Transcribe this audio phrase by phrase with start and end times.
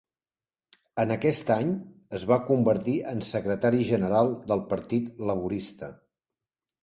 [1.01, 1.73] En aquest any,
[2.19, 5.91] es va convertir en secretari general del partit laborista.